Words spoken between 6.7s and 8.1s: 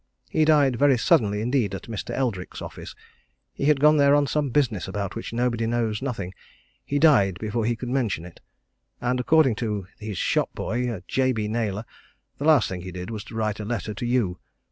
he died before he could